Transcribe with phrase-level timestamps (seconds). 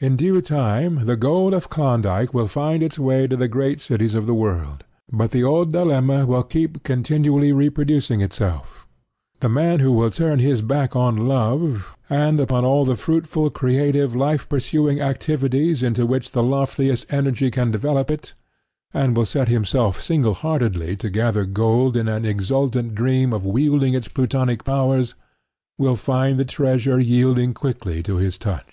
[0.00, 4.14] In due time the gold of Klondyke will find its way to the great cities
[4.14, 4.84] of the world.
[5.10, 8.86] But the old dilemma will keep continually reproducing itself.
[9.40, 13.54] The man who will turn his back on love, and upon all the fruitful it,
[13.54, 13.72] and
[19.16, 24.08] will set himself single heartedly to gather gold in an exultant dream of wielding its
[24.08, 25.14] Plutonic powers,
[25.78, 28.70] will find the treasure yielding quickly to his touch.